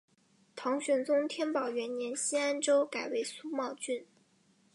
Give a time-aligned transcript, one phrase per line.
[0.55, 4.03] 唐玄宗天宝元年新安州改为苏茂郡。